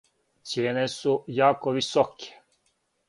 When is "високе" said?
1.79-2.33